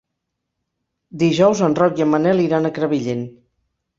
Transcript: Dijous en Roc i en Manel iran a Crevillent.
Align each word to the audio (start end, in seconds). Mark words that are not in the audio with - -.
Dijous 1.23 1.61
en 1.67 1.77
Roc 1.81 2.01
i 2.01 2.05
en 2.07 2.11
Manel 2.13 2.43
iran 2.47 2.69
a 2.71 2.75
Crevillent. 2.79 3.25